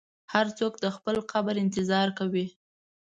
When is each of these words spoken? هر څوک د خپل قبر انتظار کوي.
هر 0.33 0.47
څوک 0.57 0.73
د 0.79 0.85
خپل 0.95 1.15
قبر 1.31 1.55
انتظار 1.65 2.07
کوي. 2.19 2.47